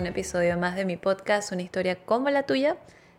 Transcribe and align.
un 0.00 0.06
episodio 0.06 0.56
más 0.56 0.76
de 0.76 0.84
mi 0.84 0.96
podcast, 0.96 1.52
una 1.52 1.62
historia 1.62 1.96
como 2.04 2.30
la 2.30 2.44
tuya. 2.44 2.76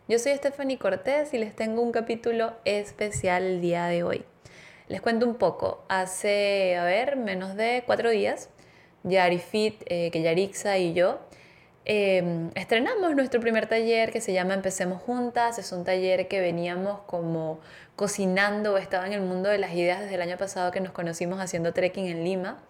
Yo 0.08 0.18
soy 0.18 0.34
Stephanie 0.34 0.78
Cortés 0.78 1.32
y 1.32 1.38
les 1.38 1.54
tengo 1.54 1.80
un 1.80 1.92
capítulo 1.92 2.54
especial 2.64 3.44
el 3.44 3.60
día 3.60 3.86
de 3.86 4.02
hoy. 4.02 4.24
Les 4.88 5.00
cuento 5.00 5.26
un 5.26 5.36
poco. 5.36 5.84
Hace, 5.88 6.76
a 6.76 6.84
ver, 6.84 7.16
menos 7.16 7.56
de 7.56 7.84
cuatro 7.86 8.10
días, 8.10 8.50
Yari 9.04 9.38
Fit, 9.38 9.82
eh, 9.86 10.10
que 10.10 10.22
Yarixa 10.22 10.78
y 10.78 10.92
yo 10.92 11.20
Em, 11.84 12.50
estrenamos 12.54 13.16
nuestro 13.16 13.40
primer 13.40 13.66
taller 13.66 14.12
que 14.12 14.20
se 14.20 14.32
llama 14.32 14.54
Empecemos 14.54 15.02
Juntas. 15.02 15.58
Es 15.58 15.72
un 15.72 15.84
taller 15.84 16.28
que 16.28 16.40
veníamos 16.40 17.00
como 17.06 17.60
cocinando, 17.96 18.76
estaba 18.76 19.06
en 19.06 19.12
el 19.12 19.20
mundo 19.20 19.48
de 19.48 19.58
las 19.58 19.72
ideas 19.72 20.00
desde 20.00 20.14
el 20.14 20.22
año 20.22 20.36
pasado 20.36 20.70
que 20.70 20.80
nos 20.80 20.92
conocimos 20.92 21.40
haciendo 21.40 21.72
trekking 21.72 22.06
en 22.06 22.24
Lima. 22.24 22.62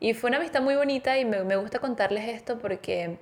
Y 0.00 0.14
fue 0.14 0.28
una 0.28 0.38
vista 0.40 0.60
muy 0.60 0.74
bonita 0.74 1.16
y 1.18 1.24
me, 1.24 1.44
me 1.44 1.56
gusta 1.56 1.78
contarles 1.78 2.28
esto 2.28 2.58
porque 2.58 3.18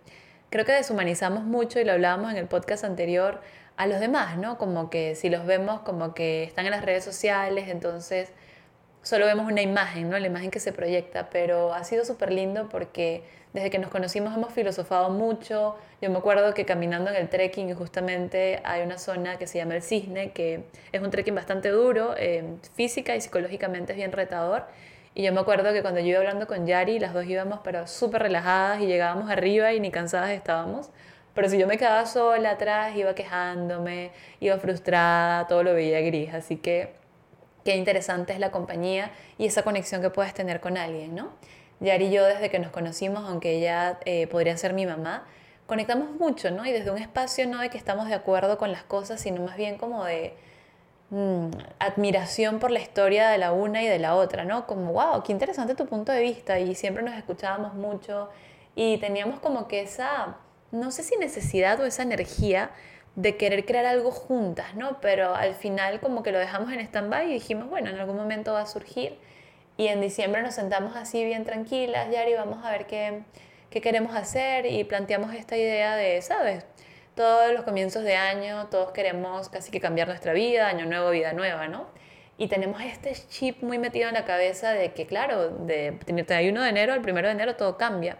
creo 0.54 0.64
que 0.64 0.70
deshumanizamos 0.70 1.42
mucho 1.42 1.80
y 1.80 1.84
lo 1.84 1.90
hablábamos 1.90 2.30
en 2.30 2.36
el 2.36 2.46
podcast 2.46 2.84
anterior 2.84 3.40
a 3.76 3.88
los 3.88 3.98
demás, 3.98 4.38
¿no? 4.38 4.56
Como 4.56 4.88
que 4.88 5.16
si 5.16 5.28
los 5.28 5.46
vemos 5.46 5.80
como 5.80 6.14
que 6.14 6.44
están 6.44 6.64
en 6.64 6.70
las 6.70 6.84
redes 6.84 7.02
sociales, 7.02 7.66
entonces 7.66 8.30
solo 9.02 9.26
vemos 9.26 9.50
una 9.50 9.62
imagen, 9.62 10.10
¿no? 10.10 10.16
La 10.16 10.28
imagen 10.28 10.52
que 10.52 10.60
se 10.60 10.72
proyecta, 10.72 11.28
pero 11.28 11.74
ha 11.74 11.82
sido 11.82 12.04
súper 12.04 12.30
lindo 12.30 12.68
porque 12.68 13.24
desde 13.52 13.68
que 13.68 13.80
nos 13.80 13.90
conocimos 13.90 14.32
hemos 14.32 14.52
filosofado 14.52 15.10
mucho. 15.10 15.74
Yo 16.00 16.08
me 16.08 16.18
acuerdo 16.18 16.54
que 16.54 16.64
caminando 16.64 17.10
en 17.10 17.16
el 17.16 17.28
trekking 17.28 17.74
justamente 17.74 18.60
hay 18.62 18.82
una 18.82 18.96
zona 18.98 19.38
que 19.38 19.48
se 19.48 19.58
llama 19.58 19.74
el 19.74 19.82
Cisne, 19.82 20.30
que 20.30 20.66
es 20.92 21.02
un 21.02 21.10
trekking 21.10 21.34
bastante 21.34 21.70
duro, 21.70 22.14
eh, 22.16 22.44
física 22.74 23.16
y 23.16 23.20
psicológicamente 23.20 23.90
es 23.90 23.96
bien 23.96 24.12
retador. 24.12 24.66
Y 25.14 25.22
yo 25.22 25.32
me 25.32 25.40
acuerdo 25.40 25.72
que 25.72 25.82
cuando 25.82 26.00
yo 26.00 26.08
iba 26.08 26.18
hablando 26.18 26.46
con 26.46 26.66
Yari, 26.66 26.98
las 26.98 27.14
dos 27.14 27.24
íbamos 27.24 27.60
pero 27.62 27.86
súper 27.86 28.22
relajadas 28.22 28.80
y 28.80 28.86
llegábamos 28.86 29.30
arriba 29.30 29.72
y 29.72 29.80
ni 29.80 29.90
cansadas 29.90 30.30
estábamos. 30.30 30.90
Pero 31.34 31.48
si 31.48 31.58
yo 31.58 31.66
me 31.66 31.78
quedaba 31.78 32.06
sola 32.06 32.50
atrás, 32.52 32.96
iba 32.96 33.14
quejándome, 33.14 34.10
iba 34.40 34.56
frustrada, 34.58 35.46
todo 35.46 35.62
lo 35.62 35.74
veía 35.74 36.00
gris. 36.00 36.34
Así 36.34 36.56
que 36.56 36.94
qué 37.64 37.76
interesante 37.76 38.32
es 38.32 38.40
la 38.40 38.50
compañía 38.50 39.10
y 39.38 39.46
esa 39.46 39.62
conexión 39.62 40.02
que 40.02 40.10
puedes 40.10 40.34
tener 40.34 40.60
con 40.60 40.76
alguien, 40.76 41.14
¿no? 41.14 41.32
Yari 41.80 42.06
y 42.06 42.10
yo 42.12 42.24
desde 42.24 42.50
que 42.50 42.58
nos 42.58 42.70
conocimos, 42.70 43.24
aunque 43.28 43.52
ella 43.52 43.98
eh, 44.04 44.26
podría 44.28 44.56
ser 44.56 44.74
mi 44.74 44.86
mamá, 44.86 45.26
conectamos 45.66 46.10
mucho, 46.12 46.50
¿no? 46.50 46.66
Y 46.66 46.72
desde 46.72 46.90
un 46.90 46.98
espacio 46.98 47.46
no 47.46 47.60
de 47.60 47.70
que 47.70 47.78
estamos 47.78 48.08
de 48.08 48.14
acuerdo 48.14 48.58
con 48.58 48.72
las 48.72 48.82
cosas, 48.84 49.20
sino 49.20 49.42
más 49.42 49.56
bien 49.56 49.76
como 49.76 50.04
de 50.04 50.34
mm, 51.14 51.50
admiración 51.78 52.58
por 52.58 52.70
la 52.70 52.80
historia 52.80 53.28
de 53.28 53.38
la 53.38 53.52
una 53.52 53.82
y 53.82 53.86
de 53.88 53.98
la 53.98 54.16
otra, 54.16 54.44
¿no? 54.44 54.66
Como, 54.66 54.92
wow, 54.92 55.22
qué 55.22 55.32
interesante 55.32 55.74
tu 55.74 55.86
punto 55.86 56.12
de 56.12 56.20
vista 56.20 56.58
y 56.60 56.74
siempre 56.74 57.02
nos 57.02 57.14
escuchábamos 57.14 57.74
mucho 57.74 58.28
y 58.74 58.98
teníamos 58.98 59.40
como 59.40 59.68
que 59.68 59.82
esa, 59.82 60.36
no 60.72 60.90
sé 60.90 61.02
si 61.02 61.16
necesidad 61.16 61.80
o 61.80 61.86
esa 61.86 62.02
energía 62.02 62.70
de 63.16 63.36
querer 63.36 63.64
crear 63.64 63.86
algo 63.86 64.10
juntas, 64.10 64.74
¿no? 64.74 65.00
Pero 65.00 65.34
al 65.34 65.54
final 65.54 66.00
como 66.00 66.22
que 66.22 66.32
lo 66.32 66.38
dejamos 66.38 66.72
en 66.72 66.80
stand-by 66.80 67.30
y 67.30 67.34
dijimos, 67.34 67.68
bueno, 67.70 67.90
en 67.90 67.98
algún 67.98 68.16
momento 68.16 68.52
va 68.52 68.62
a 68.62 68.66
surgir. 68.66 69.18
Y 69.76 69.88
en 69.88 70.00
diciembre 70.00 70.42
nos 70.42 70.54
sentamos 70.54 70.96
así 70.96 71.24
bien 71.24 71.44
tranquilas, 71.44 72.10
Yari, 72.10 72.34
vamos 72.34 72.64
a 72.64 72.70
ver 72.70 72.86
qué, 72.86 73.22
qué 73.70 73.80
queremos 73.80 74.14
hacer 74.16 74.66
y 74.66 74.84
planteamos 74.84 75.34
esta 75.34 75.56
idea 75.56 75.96
de, 75.96 76.22
¿sabes? 76.22 76.64
Todos 77.14 77.52
los 77.52 77.62
comienzos 77.62 78.02
de 78.02 78.16
año, 78.16 78.66
todos 78.66 78.90
queremos 78.90 79.48
casi 79.48 79.70
que 79.70 79.80
cambiar 79.80 80.08
nuestra 80.08 80.32
vida, 80.32 80.68
año 80.68 80.84
nuevo, 80.84 81.10
vida 81.10 81.32
nueva, 81.32 81.68
¿no? 81.68 81.86
Y 82.38 82.48
tenemos 82.48 82.82
este 82.82 83.14
chip 83.28 83.62
muy 83.62 83.78
metido 83.78 84.08
en 84.08 84.14
la 84.14 84.24
cabeza 84.24 84.72
de 84.72 84.92
que, 84.92 85.06
claro, 85.06 85.50
de 85.50 85.92
31 86.04 86.60
de 86.60 86.68
enero 86.68 86.92
al 86.92 86.98
1 86.98 87.22
de 87.22 87.30
enero 87.30 87.54
todo 87.54 87.76
cambia. 87.76 88.18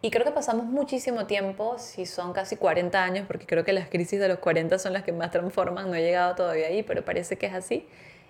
Y 0.00 0.12
creo 0.12 0.24
que 0.24 0.30
pasamos 0.30 0.66
muchísimo 0.66 1.26
tiempo, 1.26 1.76
si 1.78 2.06
son 2.06 2.32
casi 2.32 2.56
40 2.56 3.02
años, 3.02 3.26
porque 3.26 3.46
creo 3.46 3.64
que 3.64 3.72
las 3.72 3.88
crisis 3.88 4.20
de 4.20 4.28
los 4.28 4.38
40 4.38 4.78
son 4.78 4.92
las 4.92 5.02
que 5.02 5.10
más 5.12 5.32
transforman, 5.32 5.90
no 5.90 5.96
he 5.96 6.02
llegado 6.02 6.36
todavía 6.36 6.68
ahí, 6.68 6.84
pero 6.84 7.04
parece 7.04 7.36
que 7.36 7.46
es 7.46 7.54
así. 7.54 7.88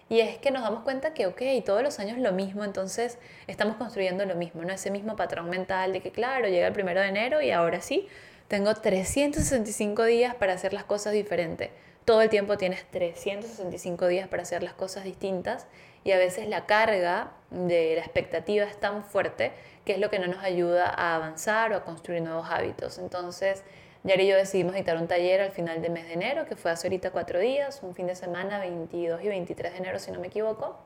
Y 0.09 0.21
es 0.21 0.39
que 0.39 0.51
nos 0.51 0.62
damos 0.62 0.83
cuenta 0.83 1.12
que, 1.15 1.27
ok, 1.27 1.43
todos 1.65 1.83
los 1.83 1.99
años 1.99 2.19
lo 2.19 2.33
mismo, 2.33 2.65
entonces 2.65 3.19
estamos 3.47 3.77
construyendo 3.77 4.25
lo 4.25 4.35
mismo, 4.35 4.62
¿no? 4.65 4.73
Ese 4.73 4.91
mismo 4.91 5.17
patrón 5.17 5.51
mental 5.51 5.93
de 5.93 6.01
que, 6.01 6.11
claro, 6.11 6.49
llega 6.49 6.67
el 6.67 6.73
primero 6.73 7.01
de 7.01 7.09
enero 7.09 7.41
y 7.41 7.51
ahora 7.51 7.81
sí, 7.81 8.09
tengo 8.53 8.75
365 8.75 10.05
días 10.05 10.35
para 10.35 10.53
hacer 10.53 10.75
las 10.75 10.85
cosas 10.85 11.15
diferentes. 11.15 11.71
Todo 12.05 12.21
el 12.21 12.29
tiempo 12.29 12.59
tienes 12.59 12.85
365 12.91 14.07
días 14.09 14.29
para 14.29 14.43
hacer 14.43 14.63
las 14.63 14.75
cosas 14.75 15.05
distintas 15.05 15.67
y 16.05 16.13
a 16.13 16.19
veces 16.19 16.47
la 16.49 16.67
carga 16.67 17.33
de 17.49 17.95
la 17.95 18.03
expectativa 18.03 18.67
es 18.67 18.79
tan 18.79 19.05
fuerte 19.05 19.53
que 19.87 19.95
es 19.95 19.99
lo 19.99 20.11
que 20.11 20.19
no 20.19 20.27
nos 20.27 20.45
ayuda 20.45 20.87
a 20.87 21.17
avanzar 21.17 21.73
o 21.73 21.77
a 21.77 21.85
construir 21.85 22.21
nuevos 22.21 22.47
hábitos. 22.51 22.99
Entonces, 22.99 23.62
Yari 24.05 24.25
y 24.25 24.29
yo 24.29 24.37
decidimos 24.37 24.75
dictar 24.75 24.99
un 24.99 25.09
taller 25.09 25.41
al 25.41 25.53
final 25.53 25.81
del 25.81 25.93
mes 25.93 26.07
de 26.09 26.12
enero, 26.12 26.45
que 26.45 26.55
fue 26.55 26.73
hace 26.73 26.89
ahorita 26.89 27.11
cuatro 27.11 27.41
días, 27.41 27.81
un 27.83 27.95
fin 27.95 28.07
de 28.07 28.15
semana, 28.15 28.59
22 28.59 29.25
y 29.25 29.29
23 29.29 29.73
de 29.73 29.79
enero, 29.79 29.99
si 29.99 30.11
no 30.11 30.21
me 30.21 30.27
equivoco. 30.27 30.77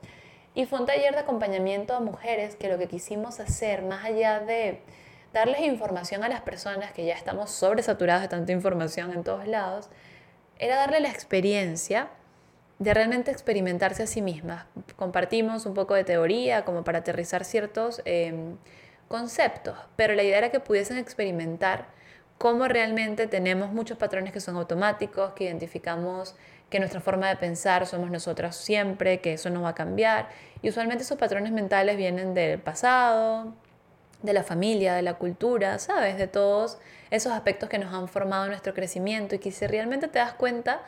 Y 0.54 0.66
fue 0.66 0.78
un 0.78 0.86
taller 0.86 1.14
de 1.14 1.18
acompañamiento 1.18 1.96
a 1.96 2.00
mujeres 2.00 2.54
que 2.54 2.68
lo 2.68 2.78
que 2.78 2.86
quisimos 2.86 3.40
hacer, 3.40 3.82
más 3.82 4.04
allá 4.04 4.38
de 4.38 4.82
darles 5.36 5.60
información 5.60 6.24
a 6.24 6.30
las 6.30 6.40
personas 6.40 6.92
que 6.92 7.04
ya 7.04 7.12
estamos 7.12 7.50
sobresaturadas 7.50 8.22
de 8.22 8.28
tanta 8.28 8.52
información 8.52 9.12
en 9.12 9.22
todos 9.22 9.46
lados, 9.46 9.90
era 10.58 10.76
darle 10.76 10.98
la 11.00 11.10
experiencia 11.10 12.08
de 12.78 12.94
realmente 12.94 13.32
experimentarse 13.32 14.02
a 14.02 14.06
sí 14.06 14.22
mismas. 14.22 14.64
Compartimos 14.96 15.66
un 15.66 15.74
poco 15.74 15.92
de 15.92 16.04
teoría 16.04 16.64
como 16.64 16.84
para 16.84 17.00
aterrizar 17.00 17.44
ciertos 17.44 18.00
em, 18.06 18.56
conceptos, 19.08 19.76
pero 19.94 20.14
la 20.14 20.22
idea 20.22 20.38
era 20.38 20.50
que 20.50 20.58
pudiesen 20.58 20.96
experimentar 20.96 21.88
cómo 22.38 22.66
realmente 22.66 23.26
tenemos 23.26 23.70
muchos 23.72 23.98
patrones 23.98 24.32
que 24.32 24.40
son 24.40 24.56
automáticos, 24.56 25.34
que 25.34 25.44
identificamos 25.44 26.34
que 26.70 26.78
nuestra 26.78 27.02
forma 27.02 27.28
de 27.28 27.36
pensar 27.36 27.86
somos 27.86 28.10
nosotras 28.10 28.56
siempre, 28.56 29.20
que 29.20 29.34
eso 29.34 29.50
no 29.50 29.60
va 29.60 29.70
a 29.70 29.74
cambiar. 29.74 30.30
Y 30.62 30.70
usualmente 30.70 31.04
esos 31.04 31.18
patrones 31.18 31.52
mentales 31.52 31.98
vienen 31.98 32.32
del 32.32 32.58
pasado, 32.58 33.54
de 34.22 34.32
la 34.32 34.42
familia, 34.42 34.94
de 34.94 35.02
la 35.02 35.14
cultura, 35.14 35.78
¿sabes? 35.78 36.18
De 36.18 36.26
todos 36.26 36.78
esos 37.10 37.32
aspectos 37.32 37.68
que 37.68 37.78
nos 37.78 37.92
han 37.94 38.08
formado 38.08 38.46
nuestro 38.48 38.74
crecimiento 38.74 39.34
y 39.34 39.38
que 39.38 39.52
si 39.52 39.66
realmente 39.66 40.08
te 40.08 40.18
das 40.18 40.34
cuenta, 40.34 40.82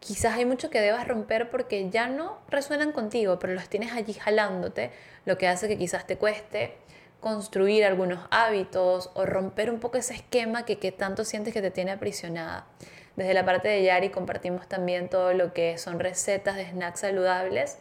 quizás 0.00 0.34
hay 0.34 0.44
mucho 0.44 0.70
que 0.70 0.80
debas 0.80 1.06
romper 1.06 1.50
porque 1.50 1.88
ya 1.90 2.08
no 2.08 2.38
resuenan 2.48 2.92
contigo, 2.92 3.38
pero 3.38 3.54
los 3.54 3.68
tienes 3.68 3.92
allí 3.92 4.14
jalándote, 4.14 4.90
lo 5.24 5.38
que 5.38 5.48
hace 5.48 5.68
que 5.68 5.78
quizás 5.78 6.06
te 6.06 6.16
cueste 6.16 6.76
construir 7.20 7.84
algunos 7.84 8.18
hábitos 8.30 9.10
o 9.14 9.24
romper 9.24 9.70
un 9.70 9.78
poco 9.78 9.96
ese 9.96 10.14
esquema 10.14 10.64
que, 10.64 10.78
que 10.80 10.90
tanto 10.90 11.24
sientes 11.24 11.54
que 11.54 11.62
te 11.62 11.70
tiene 11.70 11.92
aprisionada. 11.92 12.66
Desde 13.14 13.32
la 13.32 13.44
parte 13.44 13.68
de 13.68 13.84
Yari 13.84 14.10
compartimos 14.10 14.68
también 14.68 15.08
todo 15.08 15.32
lo 15.32 15.52
que 15.52 15.78
son 15.78 16.00
recetas 16.00 16.56
de 16.56 16.68
snacks 16.68 17.00
saludables, 17.00 17.78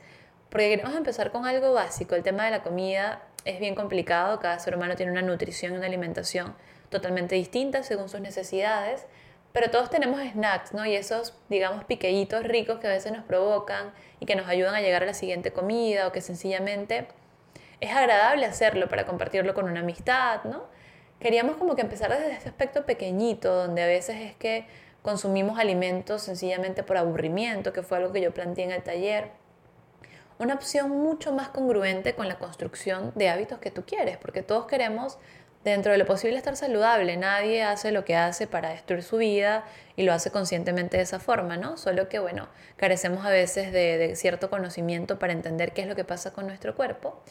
porque 0.49 0.69
queremos 0.69 0.95
empezar 0.95 1.31
con 1.31 1.47
algo 1.47 1.73
básico. 1.73 2.13
El 2.13 2.21
tema 2.21 2.45
de 2.45 2.51
la 2.51 2.61
comida 2.61 3.23
es 3.45 3.59
bien 3.59 3.75
complicado, 3.75 4.39
cada 4.39 4.59
ser 4.59 4.75
humano 4.75 4.95
tiene 4.95 5.11
una 5.11 5.21
nutrición 5.21 5.73
y 5.73 5.77
una 5.77 5.87
alimentación 5.87 6.55
totalmente 6.89 7.35
distinta 7.35 7.83
según 7.83 8.09
sus 8.09 8.19
necesidades, 8.19 9.05
pero 9.53 9.69
todos 9.69 9.89
tenemos 9.89 10.21
snacks, 10.21 10.73
¿no? 10.73 10.85
Y 10.85 10.95
esos, 10.95 11.33
digamos, 11.49 11.83
piqueitos 11.85 12.43
ricos 12.43 12.79
que 12.79 12.87
a 12.87 12.91
veces 12.91 13.11
nos 13.11 13.23
provocan 13.25 13.91
y 14.19 14.25
que 14.25 14.35
nos 14.35 14.47
ayudan 14.47 14.75
a 14.75 14.81
llegar 14.81 15.03
a 15.03 15.05
la 15.05 15.13
siguiente 15.13 15.51
comida 15.51 16.07
o 16.07 16.11
que 16.11 16.21
sencillamente 16.21 17.07
es 17.81 17.93
agradable 17.93 18.45
hacerlo 18.45 18.87
para 18.87 19.05
compartirlo 19.05 19.53
con 19.53 19.65
una 19.65 19.81
amistad, 19.81 20.43
¿no? 20.43 20.63
Queríamos 21.19 21.57
como 21.57 21.75
que 21.75 21.81
empezar 21.81 22.09
desde 22.11 22.31
este 22.31 22.49
aspecto 22.49 22.85
pequeñito, 22.85 23.53
donde 23.53 23.83
a 23.83 23.87
veces 23.87 24.17
es 24.21 24.35
que 24.35 24.65
consumimos 25.01 25.59
alimentos 25.59 26.21
sencillamente 26.21 26.83
por 26.83 26.97
aburrimiento, 26.97 27.73
que 27.73 27.83
fue 27.83 27.97
algo 27.97 28.13
que 28.13 28.21
yo 28.21 28.31
planteé 28.33 28.65
en 28.65 28.71
el 28.71 28.83
taller. 28.83 29.29
Una 30.41 30.55
opción 30.55 30.89
mucho 30.89 31.31
más 31.33 31.49
congruente 31.49 32.15
con 32.15 32.27
la 32.27 32.39
construcción 32.39 33.11
de 33.13 33.29
hábitos 33.29 33.59
que 33.59 33.69
tú 33.69 33.83
quieres, 33.85 34.17
porque 34.17 34.41
todos 34.41 34.65
queremos 34.65 35.19
dentro 35.63 35.91
de 35.91 35.99
lo 35.99 36.07
posible 36.07 36.35
estar 36.35 36.55
saludable. 36.55 37.15
Nadie 37.15 37.61
hace 37.61 37.91
lo 37.91 38.05
que 38.05 38.15
hace 38.15 38.47
para 38.47 38.69
destruir 38.69 39.03
su 39.03 39.17
vida 39.17 39.65
y 39.95 40.01
lo 40.01 40.13
hace 40.13 40.31
conscientemente 40.31 40.97
de 40.97 41.03
esa 41.03 41.19
forma, 41.19 41.57
¿no? 41.57 41.77
Solo 41.77 42.09
que, 42.09 42.17
bueno, 42.17 42.49
carecemos 42.75 43.23
a 43.23 43.29
veces 43.29 43.71
de, 43.71 44.15
cierto 44.15 44.49
conocimiento 44.49 45.19
para 45.19 45.31
entender 45.31 45.73
qué 45.73 45.83
es 45.83 45.87
lo 45.87 45.95
que 45.95 46.05
pasa 46.05 46.33
con 46.33 46.47
nuestro 46.47 46.73
cuerpo. 46.73 47.21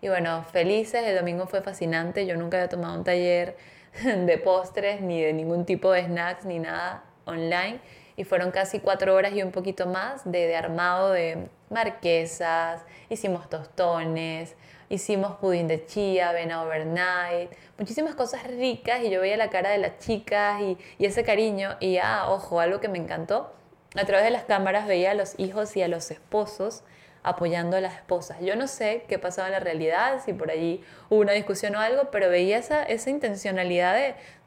Y 0.00 0.08
bueno, 0.08 0.44
felices, 0.44 1.02
el 1.04 1.16
domingo 1.16 1.48
fue 1.48 1.62
fascinante, 1.62 2.24
yo 2.24 2.36
nunca 2.36 2.58
había 2.58 2.68
tomado 2.68 2.96
un 2.96 3.02
taller 3.02 3.56
de 4.04 4.38
postres 4.38 5.00
ni 5.00 5.20
de 5.20 5.32
ningún 5.32 5.66
tipo 5.66 5.90
de 5.90 6.04
snacks 6.04 6.44
ni 6.44 6.60
nada 6.60 7.02
online 7.24 7.80
y 8.20 8.24
fueron 8.24 8.50
casi 8.50 8.80
cuatro 8.80 9.14
horas 9.14 9.32
y 9.32 9.42
un 9.42 9.50
poquito 9.50 9.86
más 9.86 10.30
de, 10.30 10.54
armado 10.54 11.10
de 11.10 11.48
marquesas, 11.70 12.82
hicimos 13.08 13.48
tostones, 13.48 14.56
hicimos 14.90 15.38
pudín 15.38 15.68
de 15.68 15.86
chía, 15.86 16.28
avena 16.28 16.62
overnight, 16.62 17.50
muchísimas 17.78 18.14
cosas 18.14 18.46
ricas 18.46 19.02
y 19.02 19.08
yo 19.08 19.22
veía 19.22 19.38
la 19.38 19.48
cara 19.48 19.70
de 19.70 19.78
las 19.78 20.00
chicas 20.00 20.60
y, 20.60 20.76
y 20.98 21.06
ese 21.06 21.24
cariño 21.24 21.78
y 21.80 21.96
ah, 21.96 22.26
ojo, 22.28 22.60
algo 22.60 22.78
que 22.78 22.88
me 22.88 22.98
encantó, 22.98 23.54
a 23.94 24.04
través 24.04 24.26
de 24.26 24.32
las 24.32 24.44
cámaras 24.44 24.86
veía 24.86 25.12
a 25.12 25.14
los 25.14 25.38
hijos 25.38 25.74
y 25.78 25.82
a 25.82 25.88
los 25.88 26.10
esposos 26.10 26.82
apoyando 27.22 27.76
a 27.76 27.80
las 27.80 27.94
esposas. 27.94 28.38
Yo 28.40 28.56
no 28.56 28.66
sé 28.66 29.04
qué 29.08 29.18
pasaba 29.18 29.48
en 29.48 29.52
la 29.52 29.60
realidad, 29.60 30.22
si 30.24 30.32
por 30.32 30.50
allí 30.50 30.82
hubo 31.08 31.20
una 31.20 31.32
discusión 31.32 31.74
o 31.76 31.80
algo, 31.80 32.10
pero 32.10 32.28
veía 32.30 32.58
esa, 32.58 33.10
intencionalidad 33.10 33.94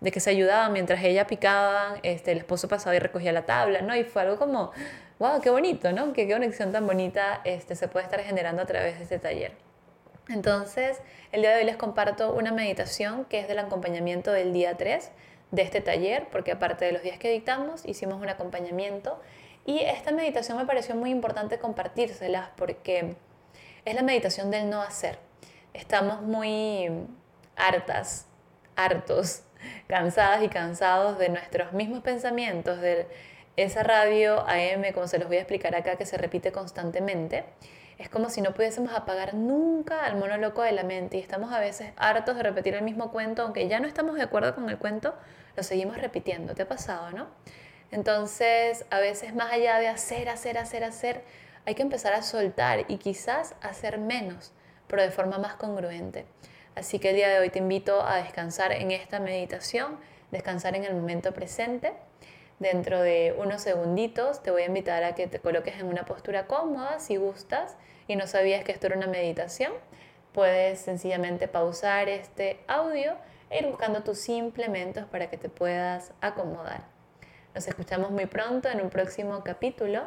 de, 0.01 0.11
que 0.11 0.19
se 0.19 0.29
ayudaban 0.29 0.73
mientras 0.73 1.03
ella 1.03 1.27
picaba, 1.27 1.97
este, 2.03 2.31
el 2.31 2.39
esposo 2.39 2.67
pasaba 2.67 2.95
y 2.95 2.99
recogía 2.99 3.31
la 3.31 3.45
tabla, 3.45 3.81
¿no? 3.81 3.95
Y 3.95 4.03
fue 4.03 4.23
algo 4.23 4.37
como, 4.37 4.71
wow, 5.19 5.39
qué 5.41 5.49
bonito, 5.49 5.91
¿no? 5.91 6.13
Qué, 6.13 6.27
qué 6.27 6.33
conexión 6.33 6.71
tan 6.71 6.87
bonita 6.87 7.41
este, 7.43 7.75
se 7.75 7.87
puede 7.87 8.05
estar 8.05 8.19
generando 8.21 8.61
a 8.61 8.65
través 8.65 8.97
de 8.97 9.03
este 9.03 9.19
taller. 9.19 9.51
Entonces, 10.29 11.01
el 11.31 11.41
día 11.41 11.51
de 11.51 11.57
hoy 11.57 11.65
les 11.65 11.75
comparto 11.75 12.33
una 12.33 12.51
meditación 12.51 13.25
que 13.25 13.39
es 13.39 13.47
del 13.47 13.59
acompañamiento 13.59 14.31
del 14.31 14.53
día 14.53 14.77
3 14.77 15.11
de 15.51 15.61
este 15.61 15.81
taller, 15.81 16.27
porque 16.31 16.51
aparte 16.51 16.85
de 16.85 16.93
los 16.93 17.03
días 17.03 17.19
que 17.19 17.29
dictamos, 17.29 17.85
hicimos 17.85 18.21
un 18.21 18.29
acompañamiento 18.29 19.19
y 19.65 19.80
esta 19.80 20.12
meditación 20.12 20.57
me 20.57 20.65
pareció 20.65 20.95
muy 20.95 21.10
importante 21.10 21.57
compartírselas 21.57 22.50
porque 22.56 23.15
es 23.86 23.95
la 23.95 24.01
meditación 24.01 24.51
del 24.51 24.69
no 24.69 24.81
hacer. 24.81 25.19
Estamos 25.74 26.21
muy 26.21 26.89
hartas, 27.56 28.27
hartos, 28.75 29.44
cansadas 29.88 30.44
y 30.44 30.50
cansados 30.50 31.18
de 31.18 31.30
nuestros 31.30 31.74
mismos 31.74 32.01
pensamientos, 32.01 32.81
de 32.81 33.07
esa 33.56 33.83
radio 33.83 34.42
AM, 34.48 34.92
como 34.94 35.07
se 35.07 35.19
los 35.19 35.27
voy 35.27 35.38
a 35.38 35.42
explicar 35.42 35.75
acá, 35.75 35.95
que 35.95 36.06
se 36.06 36.18
repite 36.18 36.51
constantemente. 36.51 37.45
Es 37.98 38.09
como 38.09 38.30
si 38.30 38.42
no 38.42 38.54
pudiésemos 38.54 38.94
apagar 38.94 39.33
nunca 39.36 40.04
al 40.04 40.18
mono 40.18 40.38
de 40.38 40.71
la 40.71 40.83
mente 40.83 41.18
y 41.18 41.19
estamos 41.19 41.54
a 41.54 41.59
veces 41.59 41.94
hartos 41.95 42.36
de 42.36 42.44
repetir 42.44 42.74
el 42.74 42.81
mismo 42.81 43.12
cuento, 43.12 43.44
aunque 43.44 43.68
ya 43.68 43.80
no 43.80 43.88
estamos 43.88 44.16
de 44.16 44.24
acuerdo 44.24 44.56
con 44.56 44.69
el 44.69 44.77
cuento, 44.77 45.13
lo 45.56 45.63
seguimos 45.63 45.98
repitiendo. 45.98 46.56
¿Te 46.56 46.63
ha 46.63 46.68
pasado, 46.68 47.12
no? 47.12 47.27
Entonces, 47.94 48.86
a 48.90 49.00
veces 49.00 49.36
más 49.36 49.51
allá 49.51 49.78
de 49.78 49.88
hacer, 49.88 50.28
hacer, 50.28 50.57
hacer, 50.57 50.84
hacer, 50.84 51.22
hay 51.63 51.75
que 51.75 51.84
empezar 51.84 52.13
a 52.13 52.24
soltar 52.24 52.86
y 52.88 52.98
quizás 52.98 53.54
hacer 53.62 54.00
menos, 54.00 54.51
pero 54.88 55.04
de 55.04 55.12
forma 55.12 55.38
más 55.38 55.54
congruente. 55.57 56.25
Así 56.74 56.98
que 56.98 57.12
el 57.12 57.18
día 57.18 57.30
de 57.30 57.38
hoy 57.38 57.51
te 57.51 57.60
invito 57.60 58.04
a 58.04 58.16
descansar 58.16 58.72
en 58.72 58.90
esta 58.90 59.19
meditación, 59.19 60.00
descansar 60.31 60.75
en 60.75 60.86
el 60.86 60.95
momento 60.95 61.36
presente. 61.36 61.94
Dentro 62.57 63.00
de 63.00 63.36
unos 63.38 63.62
segunditos 63.62 64.42
te 64.42 64.50
voy 64.50 64.63
a 64.63 64.66
invitar 64.66 65.04
a 65.04 65.13
que 65.13 65.28
te 65.28 65.38
coloques 65.38 65.80
en 65.80 65.86
una 65.86 66.04
postura 66.04 66.48
cómoda 66.48 67.00
si 67.00 67.18
gustas 67.18 67.75
y 68.07 68.16
no 68.16 68.25
sabías 68.25 68.63
que 68.63 68.72
esto 68.72 68.88
era 68.88 68.98
una 68.98 69.06
meditación. 69.06 69.72
Puedes 70.34 70.80
sencillamente 70.80 71.48
pausar 71.48 72.10
este 72.10 72.60
audio 72.66 73.13
e 73.51 73.60
ir 73.60 73.68
buscando 73.68 74.01
tus 74.01 74.30
implementos 74.30 75.06
para 75.06 75.30
que 75.30 75.38
te 75.38 75.48
puedas 75.48 76.12
acomodar. 76.22 76.93
Nos 77.53 77.67
escuchamos 77.67 78.09
muy 78.09 78.25
pronto 78.25 78.67
en 78.67 78.81
un 78.81 78.89
próximo 78.89 79.44
capítulo. 79.44 80.01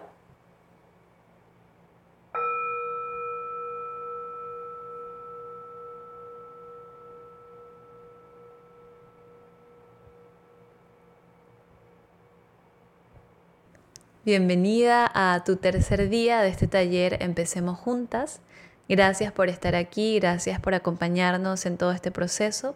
Bienvenida 14.25 15.09
a 15.15 15.45
tu 15.45 15.55
tercer 15.55 16.09
día 16.09 16.43
de 16.43 16.49
este 16.49 16.67
taller 16.67 17.23
Empecemos 17.23 17.79
Juntas. 17.79 18.41
Gracias 18.89 19.31
por 19.31 19.49
estar 19.49 19.77
aquí, 19.77 20.19
gracias 20.19 20.59
por 20.59 20.75
acompañarnos 20.75 21.65
en 21.65 21.79
todo 21.79 21.93
este 21.93 22.11
proceso. 22.11 22.75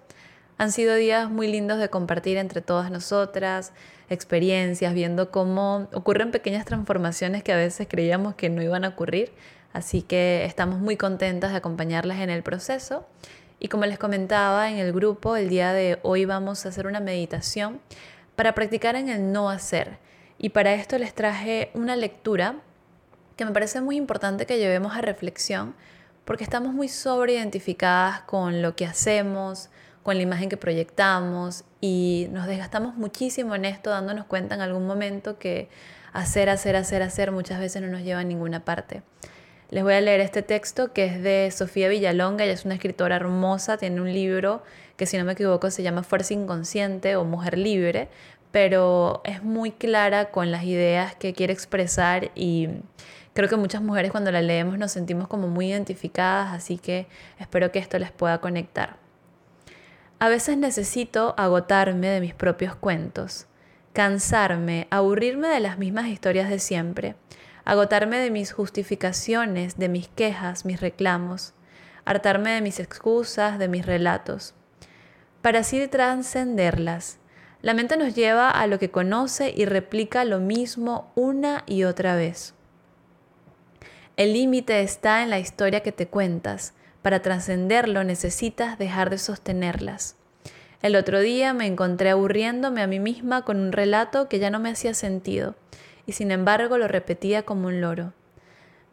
Han 0.61 0.73
sido 0.73 0.95
días 0.95 1.31
muy 1.31 1.51
lindos 1.51 1.79
de 1.79 1.89
compartir 1.89 2.37
entre 2.37 2.61
todas 2.61 2.91
nosotras, 2.91 3.73
experiencias, 4.11 4.93
viendo 4.93 5.31
cómo 5.31 5.89
ocurren 5.95 6.33
pequeñas 6.33 6.67
transformaciones 6.67 7.43
que 7.43 7.55
a 7.55 7.57
veces 7.57 7.89
creíamos 7.89 8.35
que 8.35 8.51
no 8.51 8.61
iban 8.61 8.85
a 8.85 8.89
ocurrir. 8.89 9.33
Así 9.73 10.03
que 10.03 10.45
estamos 10.45 10.79
muy 10.79 10.99
contentas 10.99 11.53
de 11.53 11.57
acompañarlas 11.57 12.19
en 12.19 12.29
el 12.29 12.43
proceso. 12.43 13.07
Y 13.59 13.69
como 13.69 13.87
les 13.87 13.99
comentaba 13.99 14.69
en 14.69 14.77
el 14.77 14.93
grupo, 14.93 15.35
el 15.35 15.49
día 15.49 15.73
de 15.73 15.99
hoy 16.03 16.27
vamos 16.27 16.67
a 16.67 16.69
hacer 16.69 16.87
una 16.87 17.01
meditación 17.01 17.81
para 18.37 18.55
practicar 18.55 18.97
en 18.97 19.09
el 19.09 19.33
no 19.33 19.49
hacer. 19.49 19.97
Y 20.37 20.51
para 20.51 20.75
esto 20.75 20.99
les 20.99 21.15
traje 21.15 21.71
una 21.73 21.97
lectura 21.97 22.57
que 23.37 23.47
me 23.47 23.53
parece 23.53 23.81
muy 23.81 23.97
importante 23.97 24.45
que 24.45 24.59
llevemos 24.59 24.95
a 24.95 25.01
reflexión 25.01 25.75
porque 26.27 26.45
estamos 26.45 26.75
muy 26.75 26.89
sobreidentificadas 26.89 28.21
con 28.21 28.61
lo 28.61 28.77
que 28.77 28.85
hacemos, 28.85 29.71
con 30.03 30.17
la 30.17 30.23
imagen 30.23 30.49
que 30.49 30.57
proyectamos 30.57 31.65
y 31.81 32.29
nos 32.31 32.47
desgastamos 32.47 32.95
muchísimo 32.95 33.55
en 33.55 33.65
esto 33.65 33.91
dándonos 33.91 34.27
cuenta 34.27 34.55
en 34.55 34.61
algún 34.61 34.87
momento 34.87 35.39
que 35.39 35.69
hacer, 36.13 36.49
hacer, 36.49 36.77
hacer, 36.77 37.03
hacer 37.03 37.33
muchas 37.33 37.61
veces 37.61 37.83
no 37.83 37.89
nos 37.89 38.03
lleva 38.03 38.21
a 38.21 38.25
ninguna 38.25 38.65
parte. 38.65 39.03
Les 39.71 39.85
voy 39.85 39.95
a 39.95 40.01
leer 40.01 40.21
este 40.21 40.43
texto 40.43 40.93
que 40.93 41.05
es 41.05 41.23
de 41.23 41.49
Sofía 41.53 41.89
Villalonga, 41.89 42.45
ella 42.45 42.55
es 42.55 42.65
una 42.65 42.75
escritora 42.75 43.17
hermosa, 43.17 43.77
tiene 43.77 44.01
un 44.01 44.13
libro 44.13 44.63
que 44.97 45.07
si 45.07 45.17
no 45.17 45.25
me 45.25 45.33
equivoco 45.33 45.71
se 45.71 45.83
llama 45.83 46.03
Fuerza 46.03 46.35
Inconsciente 46.35 47.15
o 47.15 47.25
Mujer 47.25 47.57
Libre, 47.57 48.09
pero 48.51 49.21
es 49.25 49.45
muy 49.45 49.71
clara 49.71 50.31
con 50.31 50.51
las 50.51 50.65
ideas 50.65 51.15
que 51.15 51.35
quiere 51.35 51.53
expresar 51.53 52.33
y 52.35 52.69
creo 53.33 53.49
que 53.49 53.57
muchas 53.57 53.81
mujeres 53.81 54.11
cuando 54.11 54.33
la 54.33 54.43
leemos 54.43 54.77
nos 54.77 54.91
sentimos 54.91 55.29
como 55.29 55.47
muy 55.47 55.69
identificadas, 55.71 56.53
así 56.53 56.77
que 56.77 57.07
espero 57.39 57.71
que 57.71 57.79
esto 57.79 57.99
les 57.99 58.11
pueda 58.11 58.41
conectar. 58.41 58.97
A 60.23 60.29
veces 60.29 60.59
necesito 60.59 61.35
agotarme 61.39 62.09
de 62.09 62.21
mis 62.21 62.35
propios 62.35 62.75
cuentos, 62.75 63.47
cansarme, 63.95 64.87
aburrirme 64.91 65.49
de 65.49 65.61
las 65.61 65.79
mismas 65.79 66.09
historias 66.09 66.51
de 66.51 66.59
siempre, 66.59 67.15
agotarme 67.65 68.19
de 68.19 68.31
mis 68.31 68.53
justificaciones, 68.53 69.79
de 69.79 69.89
mis 69.89 70.09
quejas, 70.09 70.67
mis 70.67 70.83
reclamos, 70.83 71.55
hartarme 72.05 72.51
de 72.51 72.61
mis 72.61 72.81
excusas, 72.81 73.59
de 73.59 73.69
mis 73.69 73.87
relatos. 73.87 74.53
Para 75.41 75.61
así 75.61 75.89
trascenderlas, 75.89 77.19
la 77.63 77.73
mente 77.73 77.97
nos 77.97 78.15
lleva 78.15 78.51
a 78.51 78.67
lo 78.67 78.79
que 78.79 78.91
conoce 78.91 79.55
y 79.57 79.65
replica 79.65 80.27
lo 80.27 80.39
mismo 80.39 81.11
una 81.15 81.65
y 81.67 81.85
otra 81.85 82.15
vez. 82.15 82.53
El 84.19 84.35
límite 84.35 84.83
está 84.83 85.23
en 85.23 85.31
la 85.31 85.39
historia 85.39 85.81
que 85.81 85.93
te 85.93 86.09
cuentas, 86.09 86.75
para 87.03 87.23
trascenderlo 87.23 88.05
necesitas 88.05 88.79
dejar 88.79 89.11
de 89.11 89.19
sostenerlas. 89.19 90.17
El 90.83 90.97
otro 90.97 91.21
día 91.21 91.53
me 91.53 91.67
encontré 91.67 92.11
aburriéndome 92.11 92.83
a 92.83 92.87
mí 92.87 93.01
misma 93.01 93.43
con 93.43 93.59
un 93.59 93.73
relato 93.73 94.29
que 94.29 94.39
ya 94.39 94.51
no 94.51 94.61
me 94.61 94.71
hacía 94.71 94.95
sentido, 94.95 95.55
y 96.07 96.13
sin 96.13 96.31
embargo 96.31 96.79
lo 96.79 96.89
repetía 96.89 97.43
como 97.43 97.69
un 97.69 97.81
loro. 97.81 98.15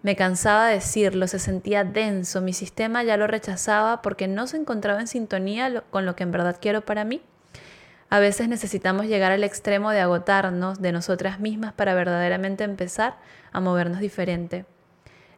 Me 0.02 0.16
cansaba 0.16 0.68
de 0.68 0.76
decirlo, 0.76 1.28
se 1.28 1.40
sentía 1.40 1.84
denso, 1.84 2.42
mi 2.42 2.54
sistema 2.54 3.04
ya 3.04 3.18
lo 3.18 3.26
rechazaba 3.26 4.02
porque 4.02 4.28
no 4.28 4.48
se 4.48 4.58
encontraba 4.58 5.00
en 5.00 5.08
sintonía 5.08 5.84
con 5.90 6.06
lo 6.06 6.16
que 6.16 6.24
en 6.24 6.32
verdad 6.32 6.58
quiero 6.62 6.82
para 6.82 7.04
mí. 7.04 7.22
A 8.10 8.20
veces 8.20 8.48
necesitamos 8.48 9.08
llegar 9.08 9.32
al 9.32 9.44
extremo 9.44 9.92
de 9.92 10.00
agotarnos 10.00 10.82
de 10.82 10.92
nosotras 10.92 11.40
mismas 11.40 11.74
para 11.74 11.94
verdaderamente 11.94 12.64
empezar 12.64 13.18
a 13.52 13.60
movernos 13.60 14.00
diferente. 14.00 14.66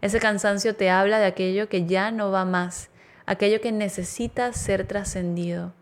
Ese 0.01 0.19
cansancio 0.19 0.75
te 0.75 0.89
habla 0.89 1.19
de 1.19 1.25
aquello 1.25 1.67
que 1.67 1.85
ya 1.85 2.11
no 2.11 2.31
va 2.31 2.45
más, 2.45 2.89
aquello 3.25 3.59
que 3.59 3.71
necesita 3.71 4.53
ser 4.53 4.87
trascendido. 4.87 5.73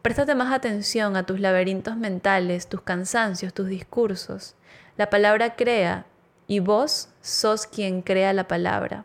Préstate 0.00 0.34
más 0.34 0.52
atención 0.54 1.14
a 1.16 1.26
tus 1.26 1.40
laberintos 1.40 1.98
mentales, 1.98 2.68
tus 2.68 2.80
cansancios, 2.80 3.52
tus 3.52 3.68
discursos. 3.68 4.54
La 4.96 5.10
palabra 5.10 5.56
crea 5.56 6.06
y 6.46 6.60
vos 6.60 7.10
sos 7.20 7.66
quien 7.66 8.00
crea 8.00 8.32
la 8.32 8.48
palabra. 8.48 9.04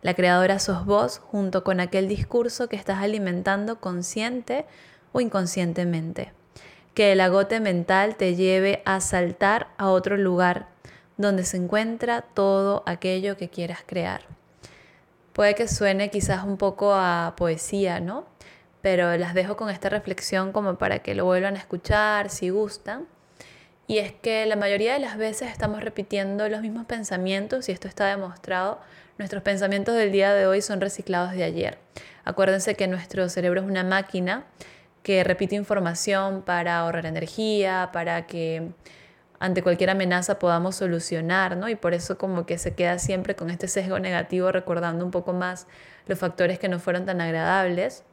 La 0.00 0.14
creadora 0.14 0.60
sos 0.60 0.86
vos 0.86 1.18
junto 1.18 1.64
con 1.64 1.80
aquel 1.80 2.06
discurso 2.06 2.68
que 2.68 2.76
estás 2.76 3.02
alimentando 3.02 3.80
consciente 3.80 4.66
o 5.10 5.20
inconscientemente. 5.20 6.32
Que 6.94 7.10
el 7.10 7.20
agote 7.20 7.58
mental 7.58 8.14
te 8.14 8.36
lleve 8.36 8.82
a 8.84 9.00
saltar 9.00 9.68
a 9.78 9.88
otro 9.88 10.16
lugar 10.16 10.68
donde 11.16 11.44
se 11.44 11.56
encuentra 11.56 12.22
todo 12.22 12.82
aquello 12.86 13.36
que 13.36 13.48
quieras 13.48 13.80
crear. 13.86 14.22
Puede 15.32 15.54
que 15.54 15.68
suene 15.68 16.10
quizás 16.10 16.44
un 16.44 16.56
poco 16.56 16.94
a 16.94 17.34
poesía, 17.36 18.00
¿no? 18.00 18.24
Pero 18.82 19.16
las 19.16 19.34
dejo 19.34 19.56
con 19.56 19.70
esta 19.70 19.88
reflexión 19.88 20.52
como 20.52 20.76
para 20.76 21.00
que 21.00 21.14
lo 21.14 21.24
vuelvan 21.24 21.56
a 21.56 21.58
escuchar 21.58 22.30
si 22.30 22.50
gustan. 22.50 23.06
Y 23.86 23.98
es 23.98 24.12
que 24.12 24.46
la 24.46 24.56
mayoría 24.56 24.94
de 24.94 24.98
las 24.98 25.16
veces 25.16 25.50
estamos 25.50 25.82
repitiendo 25.82 26.48
los 26.48 26.62
mismos 26.62 26.86
pensamientos 26.86 27.68
y 27.68 27.72
esto 27.72 27.88
está 27.88 28.06
demostrado. 28.06 28.80
Nuestros 29.18 29.42
pensamientos 29.42 29.94
del 29.94 30.10
día 30.12 30.32
de 30.34 30.46
hoy 30.46 30.62
son 30.62 30.80
reciclados 30.80 31.32
de 31.32 31.44
ayer. 31.44 31.78
Acuérdense 32.24 32.74
que 32.74 32.86
nuestro 32.88 33.28
cerebro 33.28 33.60
es 33.60 33.66
una 33.66 33.84
máquina 33.84 34.44
que 35.02 35.22
repite 35.22 35.54
información 35.54 36.42
para 36.42 36.78
ahorrar 36.78 37.06
energía, 37.06 37.90
para 37.92 38.26
que 38.26 38.70
ante 39.38 39.62
cualquier 39.62 39.90
amenaza 39.90 40.38
podamos 40.38 40.76
solucionar, 40.76 41.56
¿no? 41.56 41.68
Y 41.68 41.74
por 41.74 41.94
eso 41.94 42.16
como 42.18 42.46
que 42.46 42.58
se 42.58 42.74
queda 42.74 42.98
siempre 42.98 43.34
con 43.34 43.50
este 43.50 43.68
sesgo 43.68 43.98
negativo 43.98 44.52
recordando 44.52 45.04
un 45.04 45.10
poco 45.10 45.32
más 45.32 45.66
los 46.06 46.18
factores 46.18 46.58
que 46.58 46.68
no 46.68 46.78
fueron 46.78 47.04
tan 47.04 47.20
agradables. 47.20 48.04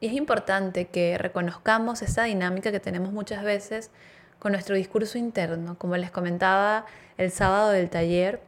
Y 0.00 0.08
es 0.08 0.14
importante 0.14 0.86
que 0.86 1.16
reconozcamos 1.18 2.02
esa 2.02 2.24
dinámica 2.24 2.72
que 2.72 2.80
tenemos 2.80 3.12
muchas 3.12 3.44
veces 3.44 3.90
con 4.38 4.52
nuestro 4.52 4.74
discurso 4.74 5.18
interno. 5.18 5.78
Como 5.78 5.96
les 5.96 6.10
comentaba 6.10 6.86
el 7.18 7.30
sábado 7.30 7.70
del 7.70 7.88
taller, 7.88 8.40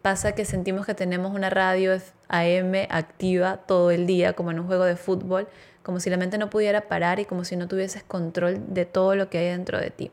pasa 0.00 0.32
que 0.32 0.46
sentimos 0.46 0.86
que 0.86 0.94
tenemos 0.94 1.34
una 1.34 1.50
radio 1.50 1.98
AM 2.28 2.74
activa 2.88 3.58
todo 3.58 3.90
el 3.90 4.06
día, 4.06 4.32
como 4.32 4.50
en 4.50 4.60
un 4.60 4.66
juego 4.66 4.84
de 4.84 4.96
fútbol, 4.96 5.48
como 5.82 6.00
si 6.00 6.08
la 6.08 6.16
mente 6.16 6.38
no 6.38 6.48
pudiera 6.48 6.88
parar 6.88 7.20
y 7.20 7.26
como 7.26 7.44
si 7.44 7.56
no 7.56 7.68
tuvieses 7.68 8.02
control 8.02 8.74
de 8.74 8.86
todo 8.86 9.14
lo 9.14 9.28
que 9.28 9.38
hay 9.38 9.46
dentro 9.48 9.78
de 9.78 9.90
ti. 9.90 10.10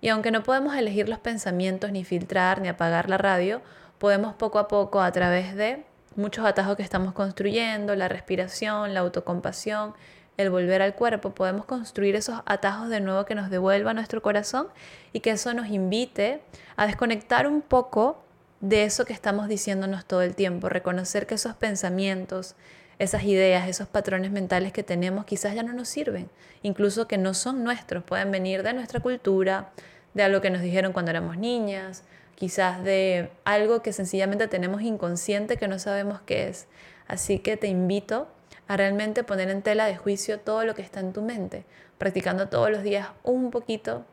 Y 0.00 0.08
aunque 0.08 0.30
no 0.30 0.42
podemos 0.42 0.76
elegir 0.76 1.08
los 1.08 1.18
pensamientos, 1.18 1.90
ni 1.90 2.04
filtrar, 2.04 2.60
ni 2.60 2.68
apagar 2.68 3.08
la 3.08 3.18
radio, 3.18 3.60
podemos 3.98 4.34
poco 4.34 4.58
a 4.58 4.68
poco 4.68 5.00
a 5.00 5.10
través 5.12 5.54
de 5.56 5.84
muchos 6.16 6.44
atajos 6.44 6.76
que 6.76 6.82
estamos 6.82 7.12
construyendo, 7.12 7.94
la 7.94 8.08
respiración, 8.08 8.94
la 8.94 9.00
autocompasión, 9.00 9.94
el 10.36 10.50
volver 10.50 10.82
al 10.82 10.94
cuerpo, 10.94 11.34
podemos 11.34 11.64
construir 11.64 12.14
esos 12.14 12.40
atajos 12.46 12.88
de 12.88 13.00
nuevo 13.00 13.24
que 13.24 13.34
nos 13.34 13.50
devuelva 13.50 13.92
nuestro 13.92 14.22
corazón 14.22 14.68
y 15.12 15.20
que 15.20 15.30
eso 15.30 15.52
nos 15.52 15.68
invite 15.68 16.40
a 16.76 16.86
desconectar 16.86 17.48
un 17.48 17.60
poco 17.60 18.22
de 18.60 18.84
eso 18.84 19.04
que 19.04 19.12
estamos 19.12 19.48
diciéndonos 19.48 20.04
todo 20.04 20.22
el 20.22 20.34
tiempo, 20.34 20.68
reconocer 20.68 21.26
que 21.26 21.34
esos 21.34 21.54
pensamientos, 21.54 22.54
esas 22.98 23.24
ideas, 23.24 23.68
esos 23.68 23.88
patrones 23.88 24.30
mentales 24.30 24.72
que 24.72 24.82
tenemos 24.82 25.24
quizás 25.24 25.54
ya 25.54 25.62
no 25.62 25.72
nos 25.72 25.88
sirven, 25.88 26.30
incluso 26.62 27.06
que 27.06 27.18
no 27.18 27.34
son 27.34 27.64
nuestros, 27.64 28.02
pueden 28.04 28.30
venir 28.30 28.62
de 28.62 28.72
nuestra 28.72 29.00
cultura, 29.00 29.70
de 30.14 30.22
algo 30.22 30.40
que 30.40 30.50
nos 30.50 30.62
dijeron 30.62 30.92
cuando 30.92 31.10
éramos 31.10 31.36
niñas, 31.36 32.02
quizás 32.34 32.82
de 32.82 33.30
algo 33.44 33.82
que 33.82 33.92
sencillamente 33.92 34.48
tenemos 34.48 34.82
inconsciente 34.82 35.56
que 35.56 35.68
no 35.68 35.78
sabemos 35.78 36.20
qué 36.22 36.48
es. 36.48 36.66
Así 37.06 37.38
que 37.38 37.56
te 37.56 37.68
invito 37.68 38.28
a 38.66 38.76
realmente 38.76 39.24
poner 39.24 39.50
en 39.50 39.62
tela 39.62 39.86
de 39.86 39.96
juicio 39.96 40.40
todo 40.40 40.64
lo 40.64 40.74
que 40.74 40.82
está 40.82 41.00
en 41.00 41.12
tu 41.12 41.22
mente, 41.22 41.64
practicando 41.96 42.48
todos 42.48 42.70
los 42.70 42.82
días 42.82 43.08
un 43.22 43.50
poquito 43.50 44.04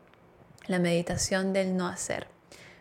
la 0.66 0.78
meditación 0.78 1.52
del 1.52 1.76
no 1.76 1.86
hacer. 1.86 2.26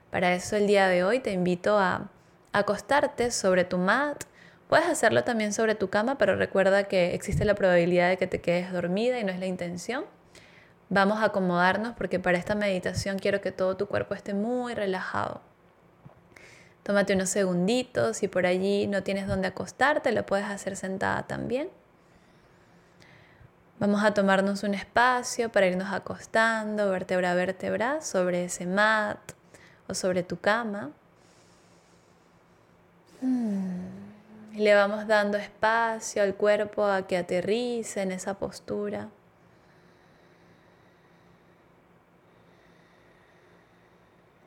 Para 0.09 0.33
eso 0.33 0.55
el 0.55 0.67
día 0.67 0.87
de 0.87 1.03
hoy 1.03 1.19
te 1.19 1.31
invito 1.31 1.77
a 1.77 2.09
acostarte 2.53 3.31
sobre 3.31 3.65
tu 3.65 3.77
mat. 3.77 4.23
Puedes 4.67 4.87
hacerlo 4.87 5.23
también 5.23 5.53
sobre 5.53 5.75
tu 5.75 5.89
cama, 5.89 6.17
pero 6.17 6.35
recuerda 6.35 6.85
que 6.85 7.13
existe 7.13 7.45
la 7.45 7.53
probabilidad 7.53 8.09
de 8.09 8.17
que 8.17 8.27
te 8.27 8.41
quedes 8.41 8.71
dormida 8.71 9.19
y 9.19 9.23
no 9.23 9.31
es 9.31 9.39
la 9.39 9.45
intención. 9.45 10.05
Vamos 10.89 11.19
a 11.19 11.25
acomodarnos 11.25 11.93
porque 11.95 12.19
para 12.19 12.37
esta 12.37 12.55
meditación 12.55 13.19
quiero 13.19 13.41
que 13.41 13.51
todo 13.51 13.77
tu 13.77 13.87
cuerpo 13.87 14.15
esté 14.15 14.33
muy 14.33 14.73
relajado. 14.73 15.41
Tómate 16.83 17.13
unos 17.13 17.29
segunditos, 17.29 18.17
si 18.17 18.27
por 18.27 18.45
allí 18.45 18.85
no 18.85 19.01
tienes 19.01 19.27
dónde 19.27 19.47
acostarte, 19.47 20.11
lo 20.11 20.25
puedes 20.25 20.45
hacer 20.45 20.75
sentada 20.75 21.23
también. 21.23 21.69
Vamos 23.79 24.03
a 24.03 24.13
tomarnos 24.13 24.63
un 24.63 24.73
espacio 24.73 25.51
para 25.51 25.67
irnos 25.67 25.91
acostando, 25.91 26.89
vértebra 26.91 27.31
a 27.31 27.35
vértebra, 27.35 28.01
sobre 28.01 28.45
ese 28.45 28.65
mat 28.65 29.19
o 29.87 29.93
sobre 29.93 30.23
tu 30.23 30.39
cama. 30.39 30.91
Y 33.21 34.04
le 34.55 34.73
vamos 34.73 35.05
dando 35.07 35.37
espacio 35.37 36.23
al 36.23 36.35
cuerpo 36.35 36.85
a 36.85 37.07
que 37.07 37.17
aterrice 37.17 38.01
en 38.01 38.11
esa 38.11 38.35
postura. 38.35 39.09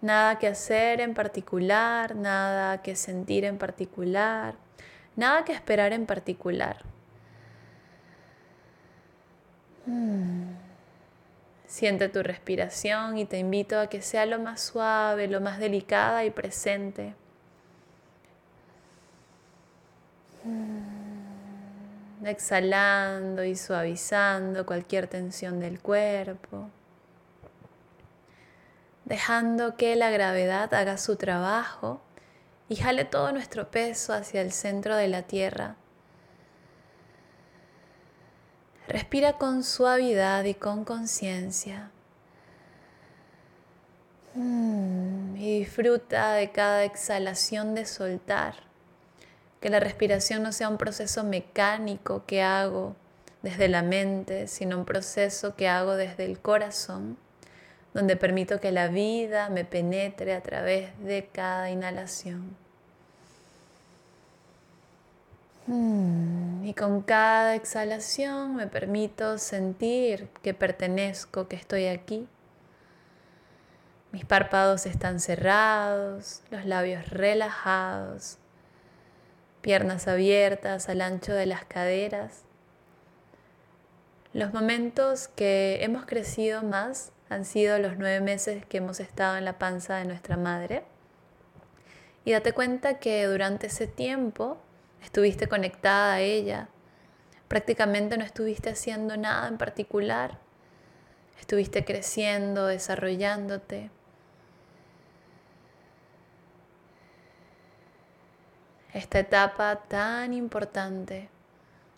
Nada 0.00 0.38
que 0.38 0.46
hacer 0.46 1.00
en 1.00 1.12
particular, 1.12 2.14
nada 2.14 2.82
que 2.82 2.94
sentir 2.94 3.44
en 3.44 3.58
particular, 3.58 4.54
nada 5.16 5.44
que 5.44 5.52
esperar 5.52 5.92
en 5.92 6.06
particular. 6.06 6.84
Siente 11.66 12.08
tu 12.08 12.22
respiración 12.22 13.18
y 13.18 13.24
te 13.24 13.38
invito 13.38 13.78
a 13.78 13.88
que 13.88 14.00
sea 14.00 14.24
lo 14.26 14.38
más 14.38 14.60
suave, 14.60 15.28
lo 15.28 15.40
más 15.40 15.58
delicada 15.58 16.24
y 16.24 16.30
presente. 16.30 17.14
Exhalando 22.24 23.44
y 23.44 23.56
suavizando 23.56 24.66
cualquier 24.66 25.06
tensión 25.06 25.60
del 25.60 25.80
cuerpo. 25.80 26.70
Dejando 29.04 29.76
que 29.76 29.96
la 29.96 30.10
gravedad 30.10 30.72
haga 30.74 30.98
su 30.98 31.16
trabajo 31.16 32.00
y 32.68 32.76
jale 32.76 33.04
todo 33.04 33.32
nuestro 33.32 33.70
peso 33.70 34.12
hacia 34.12 34.42
el 34.42 34.52
centro 34.52 34.96
de 34.96 35.08
la 35.08 35.22
tierra 35.22 35.76
Respira 38.88 39.34
con 39.34 39.64
suavidad 39.64 40.44
y 40.44 40.54
con 40.54 40.86
conciencia. 40.86 41.90
Mm, 44.34 45.36
y 45.36 45.58
disfruta 45.58 46.32
de 46.32 46.50
cada 46.52 46.84
exhalación 46.84 47.74
de 47.74 47.84
soltar. 47.84 48.67
Que 49.60 49.70
la 49.70 49.80
respiración 49.80 50.42
no 50.42 50.52
sea 50.52 50.68
un 50.68 50.78
proceso 50.78 51.24
mecánico 51.24 52.24
que 52.26 52.42
hago 52.42 52.94
desde 53.42 53.68
la 53.68 53.82
mente, 53.82 54.46
sino 54.48 54.78
un 54.78 54.84
proceso 54.84 55.54
que 55.56 55.68
hago 55.68 55.96
desde 55.96 56.24
el 56.24 56.40
corazón, 56.40 57.16
donde 57.94 58.16
permito 58.16 58.60
que 58.60 58.72
la 58.72 58.88
vida 58.88 59.48
me 59.48 59.64
penetre 59.64 60.34
a 60.34 60.42
través 60.42 60.90
de 61.02 61.28
cada 61.32 61.70
inhalación. 61.70 62.56
Mm, 65.66 66.64
y 66.64 66.72
con 66.72 67.02
cada 67.02 67.54
exhalación 67.54 68.56
me 68.56 68.66
permito 68.66 69.36
sentir 69.36 70.28
que 70.42 70.54
pertenezco, 70.54 71.46
que 71.46 71.56
estoy 71.56 71.86
aquí. 71.86 72.26
Mis 74.12 74.24
párpados 74.24 74.86
están 74.86 75.20
cerrados, 75.20 76.42
los 76.50 76.64
labios 76.64 77.10
relajados, 77.10 78.38
piernas 79.68 80.08
abiertas 80.08 80.88
al 80.88 81.02
ancho 81.02 81.34
de 81.34 81.44
las 81.44 81.66
caderas. 81.66 82.44
Los 84.32 84.54
momentos 84.54 85.28
que 85.28 85.84
hemos 85.84 86.06
crecido 86.06 86.62
más 86.62 87.12
han 87.28 87.44
sido 87.44 87.78
los 87.78 87.98
nueve 87.98 88.22
meses 88.22 88.64
que 88.64 88.78
hemos 88.78 88.98
estado 88.98 89.36
en 89.36 89.44
la 89.44 89.58
panza 89.58 89.96
de 89.96 90.06
nuestra 90.06 90.38
madre. 90.38 90.84
Y 92.24 92.32
date 92.32 92.54
cuenta 92.54 92.98
que 92.98 93.26
durante 93.26 93.66
ese 93.66 93.86
tiempo 93.86 94.56
estuviste 95.02 95.48
conectada 95.48 96.14
a 96.14 96.20
ella, 96.22 96.70
prácticamente 97.46 98.16
no 98.16 98.24
estuviste 98.24 98.70
haciendo 98.70 99.18
nada 99.18 99.48
en 99.48 99.58
particular, 99.58 100.38
estuviste 101.38 101.84
creciendo, 101.84 102.68
desarrollándote. 102.68 103.90
Esta 108.92 109.18
etapa 109.18 109.76
tan 109.88 110.32
importante 110.32 111.28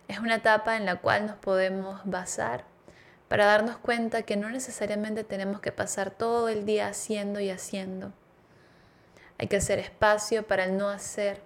es 0.08 0.18
una 0.18 0.36
etapa 0.36 0.76
en 0.76 0.86
la 0.86 0.96
cual 0.96 1.26
nos 1.26 1.36
podemos 1.36 2.00
basar 2.04 2.64
para 3.28 3.44
darnos 3.44 3.76
cuenta 3.76 4.22
que 4.22 4.36
no 4.36 4.50
necesariamente 4.50 5.22
tenemos 5.22 5.60
que 5.60 5.70
pasar 5.70 6.10
todo 6.10 6.48
el 6.48 6.66
día 6.66 6.88
haciendo 6.88 7.38
y 7.38 7.50
haciendo. 7.50 8.12
Hay 9.38 9.46
que 9.46 9.56
hacer 9.56 9.78
espacio 9.78 10.46
para 10.46 10.64
el 10.64 10.76
no 10.76 10.88
hacer 10.88 11.40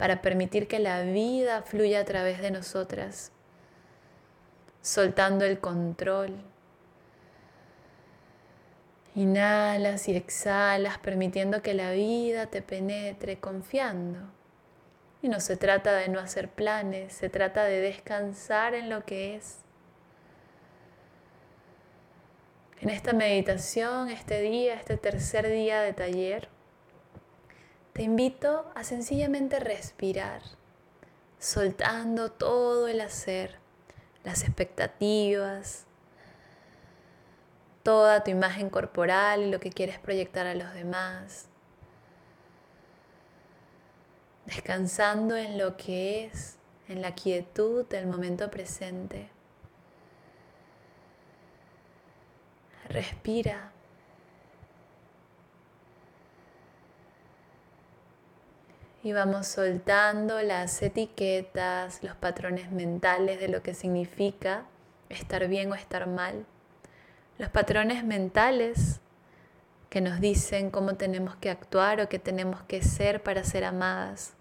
para 0.00 0.22
permitir 0.22 0.66
que 0.66 0.78
la 0.78 1.02
vida 1.02 1.60
fluya 1.60 2.00
a 2.00 2.04
través 2.06 2.40
de 2.40 2.50
nosotras, 2.50 3.32
soltando 4.80 5.44
el 5.44 5.60
control. 5.60 6.42
Inhalas 9.14 10.08
y 10.08 10.16
exhalas, 10.16 10.96
permitiendo 10.96 11.60
que 11.60 11.74
la 11.74 11.90
vida 11.90 12.46
te 12.46 12.62
penetre, 12.62 13.40
confiando. 13.40 14.39
Y 15.22 15.28
no 15.28 15.40
se 15.40 15.56
trata 15.56 15.94
de 15.94 16.08
no 16.08 16.18
hacer 16.18 16.48
planes, 16.48 17.12
se 17.12 17.28
trata 17.28 17.64
de 17.64 17.80
descansar 17.80 18.74
en 18.74 18.88
lo 18.88 19.04
que 19.04 19.36
es. 19.36 19.58
En 22.80 22.88
esta 22.88 23.12
meditación, 23.12 24.08
este 24.08 24.40
día, 24.40 24.74
este 24.74 24.96
tercer 24.96 25.48
día 25.48 25.82
de 25.82 25.92
taller, 25.92 26.48
te 27.92 28.02
invito 28.02 28.70
a 28.74 28.84
sencillamente 28.84 29.60
respirar, 29.60 30.40
soltando 31.38 32.32
todo 32.32 32.88
el 32.88 33.02
hacer, 33.02 33.58
las 34.24 34.44
expectativas, 34.44 35.84
toda 37.82 38.24
tu 38.24 38.30
imagen 38.30 38.70
corporal 38.70 39.42
y 39.42 39.50
lo 39.50 39.60
que 39.60 39.70
quieres 39.70 39.98
proyectar 39.98 40.46
a 40.46 40.54
los 40.54 40.72
demás. 40.72 41.48
Descansando 44.50 45.36
en 45.36 45.58
lo 45.58 45.76
que 45.76 46.24
es, 46.24 46.56
en 46.88 47.02
la 47.02 47.14
quietud 47.14 47.86
del 47.86 48.08
momento 48.08 48.50
presente. 48.50 49.28
Respira. 52.88 53.70
Y 59.04 59.12
vamos 59.12 59.46
soltando 59.46 60.42
las 60.42 60.82
etiquetas, 60.82 62.02
los 62.02 62.16
patrones 62.16 62.72
mentales 62.72 63.38
de 63.38 63.46
lo 63.46 63.62
que 63.62 63.72
significa 63.72 64.64
estar 65.10 65.46
bien 65.46 65.70
o 65.70 65.76
estar 65.76 66.08
mal. 66.08 66.44
Los 67.38 67.50
patrones 67.50 68.02
mentales 68.02 68.98
que 69.90 70.00
nos 70.00 70.18
dicen 70.20 70.70
cómo 70.70 70.96
tenemos 70.96 71.36
que 71.36 71.50
actuar 71.50 72.00
o 72.00 72.08
qué 72.08 72.18
tenemos 72.18 72.62
que 72.64 72.82
ser 72.82 73.22
para 73.22 73.44
ser 73.44 73.64
amadas. 73.64 74.34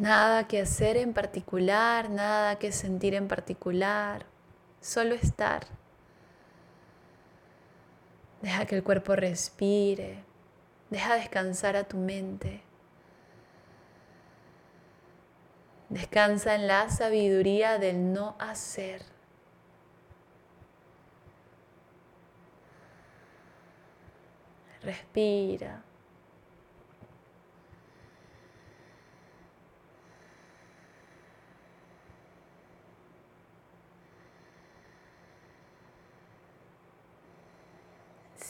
Nada 0.00 0.48
que 0.48 0.62
hacer 0.62 0.96
en 0.96 1.12
particular, 1.12 2.08
nada 2.08 2.58
que 2.58 2.72
sentir 2.72 3.14
en 3.14 3.28
particular, 3.28 4.24
solo 4.80 5.14
estar. 5.14 5.66
Deja 8.40 8.64
que 8.64 8.76
el 8.76 8.82
cuerpo 8.82 9.14
respire, 9.14 10.24
deja 10.88 11.16
descansar 11.16 11.76
a 11.76 11.84
tu 11.84 11.98
mente. 11.98 12.62
Descansa 15.90 16.54
en 16.54 16.66
la 16.66 16.88
sabiduría 16.88 17.76
del 17.76 18.14
no 18.14 18.36
hacer. 18.38 19.02
Respira. 24.80 25.84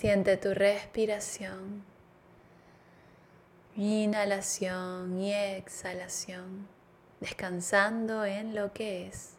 Siente 0.00 0.38
tu 0.38 0.54
respiración, 0.54 1.84
inhalación 3.76 5.20
y 5.20 5.34
exhalación, 5.34 6.66
descansando 7.20 8.24
en 8.24 8.54
lo 8.54 8.72
que 8.72 9.08
es. 9.08 9.34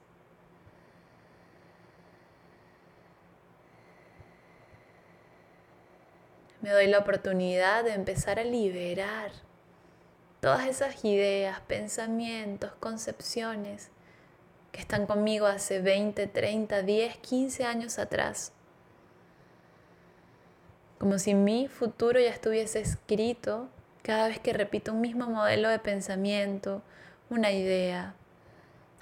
Me 6.62 6.70
doy 6.70 6.86
la 6.86 7.00
oportunidad 7.00 7.84
de 7.84 7.94
empezar 7.94 8.38
a 8.38 8.44
liberar 8.44 9.32
todas 10.42 10.68
esas 10.68 11.04
ideas, 11.04 11.60
pensamientos, 11.62 12.72
concepciones 12.74 13.90
que 14.72 14.80
están 14.82 15.08
conmigo 15.08 15.48
hace 15.48 15.82
20, 15.82 16.28
30, 16.28 16.84
10, 16.84 17.18
15 17.18 17.66
años 17.66 17.98
atrás 17.98 18.54
como 21.02 21.18
si 21.18 21.34
mi 21.34 21.68
futuro 21.68 22.20
ya 22.20 22.30
estuviese 22.30 22.80
escrito 22.80 23.70
cada 24.04 24.28
vez 24.28 24.40
que 24.40 24.54
repito 24.54 24.94
un 24.94 25.02
mismo 25.02 25.26
modelo 25.26 25.68
de 25.68 25.80
pensamiento, 25.80 26.84
una 27.32 27.50
idea. 27.50 28.14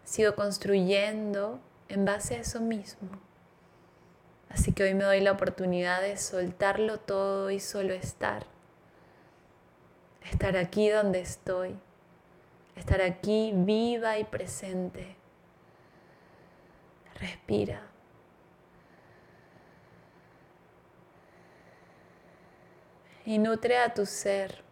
Sigo 0.06 0.34
construyendo 0.34 1.60
en 1.90 2.06
base 2.06 2.36
a 2.36 2.40
eso 2.40 2.62
mismo. 2.62 3.10
Así 4.48 4.72
que 4.72 4.84
hoy 4.84 4.94
me 4.94 5.04
doy 5.04 5.20
la 5.20 5.34
oportunidad 5.34 6.02
de 6.02 6.16
soltarlo 6.16 7.02
todo 7.02 7.52
y 7.52 7.60
solo 7.60 7.94
estar. 7.94 8.46
Estar 10.32 10.56
aquí 10.56 10.88
donde 10.88 11.20
estoy. 11.20 11.76
Estar 12.78 13.02
aquí 13.02 13.52
viva 13.54 14.20
y 14.20 14.24
presente. 14.24 15.18
Respira. 17.20 17.82
Y 23.30 23.38
nutre 23.38 23.78
a 23.78 23.94
tu 23.94 24.08
ser 24.08 24.64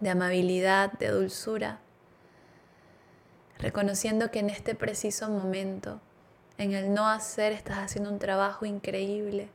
de 0.00 0.08
amabilidad, 0.08 0.92
de 0.92 1.08
dulzura, 1.08 1.80
reconociendo 3.58 4.30
que 4.30 4.38
en 4.38 4.48
este 4.48 4.74
preciso 4.74 5.28
momento, 5.28 6.00
en 6.56 6.72
el 6.72 6.94
no 6.94 7.06
hacer, 7.06 7.52
estás 7.52 7.76
haciendo 7.76 8.10
un 8.10 8.18
trabajo 8.18 8.64
increíble. 8.64 9.50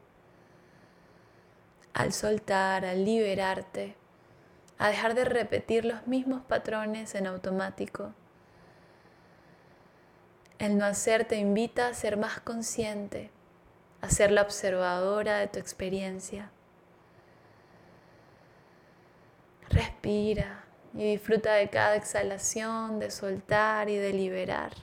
Al 1.95 2.13
soltar, 2.13 2.85
al 2.85 3.03
liberarte, 3.03 3.95
a 4.77 4.89
dejar 4.89 5.15
de 5.15 5.25
repetir 5.25 5.83
los 5.83 6.05
mismos 6.05 6.43
patrones 6.43 7.15
en 7.15 7.25
automático. 7.25 8.13
El 10.59 10.77
no 10.77 10.85
hacer 10.85 11.25
te 11.25 11.37
invita 11.37 11.87
a 11.87 11.95
ser 11.95 12.15
más 12.15 12.41
consciente, 12.41 13.31
a 14.01 14.09
ser 14.11 14.29
la 14.29 14.43
observadora 14.43 15.39
de 15.39 15.47
tu 15.47 15.57
experiencia. 15.57 16.51
Respira 19.71 20.65
y 20.93 21.11
disfruta 21.11 21.53
de 21.53 21.69
cada 21.69 21.95
exhalación, 21.95 22.99
de 22.99 23.09
soltar 23.09 23.89
y 23.89 23.95
de 23.95 24.11
liberar. 24.11 24.73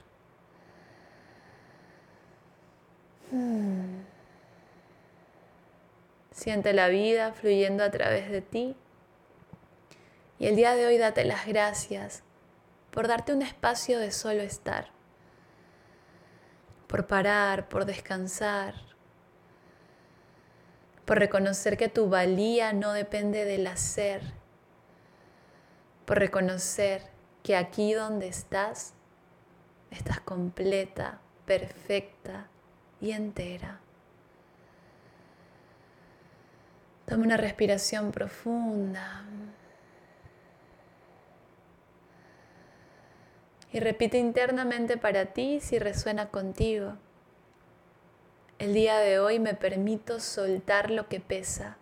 Hmm. 3.30 4.02
Siente 6.30 6.72
la 6.72 6.88
vida 6.88 7.32
fluyendo 7.32 7.84
a 7.84 7.90
través 7.90 8.30
de 8.30 8.40
ti. 8.40 8.76
Y 10.38 10.46
el 10.46 10.56
día 10.56 10.74
de 10.74 10.86
hoy 10.86 10.96
date 10.96 11.24
las 11.24 11.46
gracias 11.46 12.22
por 12.90 13.08
darte 13.08 13.34
un 13.34 13.42
espacio 13.42 13.98
de 13.98 14.12
solo 14.12 14.40
estar, 14.40 14.88
por 16.86 17.06
parar, 17.06 17.68
por 17.68 17.84
descansar, 17.84 18.74
por 21.04 21.18
reconocer 21.18 21.76
que 21.76 21.88
tu 21.88 22.08
valía 22.08 22.72
no 22.72 22.92
depende 22.92 23.44
del 23.44 23.66
hacer, 23.66 24.37
por 26.08 26.18
reconocer 26.18 27.02
que 27.42 27.54
aquí 27.54 27.92
donde 27.92 28.28
estás, 28.28 28.94
estás 29.90 30.20
completa, 30.20 31.20
perfecta 31.44 32.48
y 32.98 33.10
entera. 33.10 33.80
Toma 37.04 37.24
una 37.24 37.36
respiración 37.36 38.10
profunda. 38.10 39.22
Y 43.70 43.78
repite 43.78 44.16
internamente 44.16 44.96
para 44.96 45.26
ti 45.26 45.60
si 45.60 45.78
resuena 45.78 46.30
contigo. 46.30 46.94
El 48.58 48.72
día 48.72 48.96
de 48.96 49.20
hoy 49.20 49.40
me 49.40 49.52
permito 49.52 50.20
soltar 50.20 50.90
lo 50.90 51.06
que 51.10 51.20
pesa. 51.20 51.76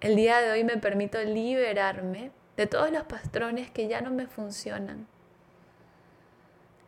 El 0.00 0.16
día 0.16 0.38
de 0.38 0.52
hoy 0.52 0.64
me 0.64 0.78
permito 0.78 1.22
liberarme 1.22 2.32
de 2.58 2.66
todos 2.66 2.90
los 2.90 3.04
patrones 3.04 3.70
que 3.70 3.86
ya 3.86 4.00
no 4.00 4.10
me 4.10 4.26
funcionan. 4.26 5.06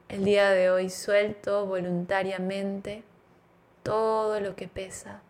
El 0.09 0.25
día 0.25 0.51
de 0.51 0.69
hoy 0.69 0.91
suelto 0.91 1.65
voluntariamente 1.65 3.05
todo 3.85 4.41
lo 4.41 4.57
que 4.57 4.67
pesa. 4.67 5.21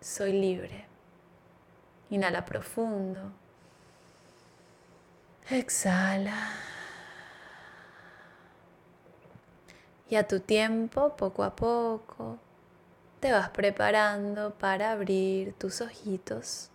Soy 0.00 0.32
libre. 0.32 0.86
Inhala 2.08 2.44
profundo. 2.44 3.32
Exhala. 5.50 6.52
Y 10.08 10.14
a 10.14 10.28
tu 10.28 10.38
tiempo, 10.38 11.16
poco 11.16 11.42
a 11.42 11.56
poco, 11.56 12.38
te 13.18 13.32
vas 13.32 13.50
preparando 13.50 14.54
para 14.54 14.92
abrir 14.92 15.52
tus 15.54 15.80
ojitos. 15.80 16.70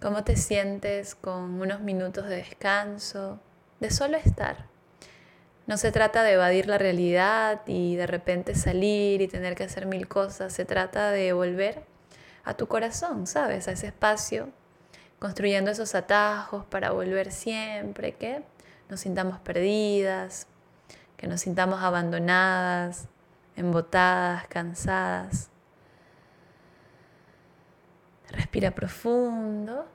¿Cómo 0.00 0.24
te 0.24 0.34
sientes 0.36 1.14
con 1.14 1.60
unos 1.60 1.82
minutos 1.82 2.26
de 2.26 2.36
descanso, 2.36 3.38
de 3.80 3.90
solo 3.90 4.16
estar? 4.16 4.64
No 5.66 5.76
se 5.76 5.92
trata 5.92 6.22
de 6.22 6.32
evadir 6.32 6.68
la 6.68 6.78
realidad 6.78 7.60
y 7.66 7.96
de 7.96 8.06
repente 8.06 8.54
salir 8.54 9.20
y 9.20 9.28
tener 9.28 9.54
que 9.54 9.64
hacer 9.64 9.84
mil 9.84 10.08
cosas, 10.08 10.54
se 10.54 10.64
trata 10.64 11.10
de 11.10 11.34
volver 11.34 11.84
a 12.44 12.54
tu 12.54 12.66
corazón, 12.66 13.26
¿sabes? 13.26 13.68
A 13.68 13.72
ese 13.72 13.88
espacio, 13.88 14.48
construyendo 15.18 15.70
esos 15.70 15.94
atajos 15.94 16.64
para 16.64 16.92
volver 16.92 17.30
siempre, 17.30 18.14
que 18.14 18.42
nos 18.88 19.00
sintamos 19.00 19.38
perdidas, 19.40 20.46
que 21.18 21.26
nos 21.26 21.42
sintamos 21.42 21.82
abandonadas, 21.82 23.06
embotadas, 23.54 24.46
cansadas. 24.48 25.49
Respira 28.30 28.72
profundo. 28.72 29.86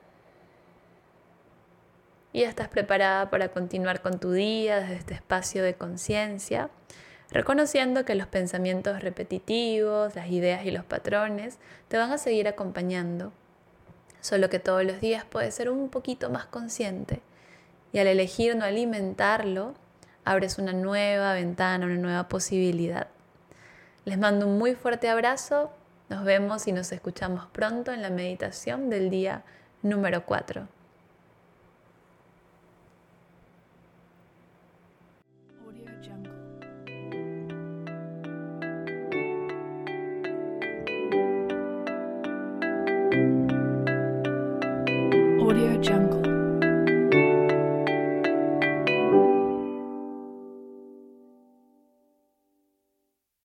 Y 2.34 2.42
ya 2.42 2.50
estás 2.50 2.68
preparada 2.68 3.30
para 3.30 3.50
continuar 3.50 4.02
con 4.02 4.20
tu 4.20 4.32
día 4.32 4.82
desde 4.82 4.96
este 4.96 5.14
espacio 5.14 5.64
de 5.64 5.76
conciencia, 5.76 6.70
reconociendo 7.32 8.04
que 8.04 8.16
los 8.16 8.28
pensamientos 8.28 9.02
repetitivos, 9.02 10.16
las 10.16 10.28
ideas 10.28 10.66
y 10.66 10.72
los 10.72 10.84
patrones 10.84 11.60
te 11.88 11.98
van 11.98 12.12
a 12.12 12.18
seguir 12.18 12.50
acompañando, 12.50 13.32
solo 14.20 14.50
que 14.50 14.60
todos 14.60 14.84
los 14.84 15.00
días 15.00 15.24
puedes 15.24 15.56
ser 15.56 15.70
un 15.70 15.88
poquito 15.90 16.30
más 16.30 16.46
consciente 16.46 17.22
y 17.96 18.00
al 18.00 18.08
elegir 18.08 18.58
no 18.58 18.66
alimentarlo, 18.66 19.74
abres 20.26 20.58
una 20.58 20.74
nueva 20.74 21.32
ventana, 21.32 21.86
una 21.86 21.96
nueva 21.96 22.28
posibilidad. 22.28 23.08
Les 24.04 24.18
mando 24.18 24.48
un 24.48 24.58
muy 24.58 24.76
fuerte 24.76 25.08
abrazo 25.08 25.72
nos 26.10 26.24
vemos 26.24 26.68
y 26.68 26.72
nos 26.72 26.92
escuchamos 26.92 27.46
pronto 27.52 27.92
en 27.92 28.02
la 28.02 28.10
meditación 28.10 28.90
del 28.90 29.10
día 29.10 29.44
número 29.82 30.26
4. 30.26 30.75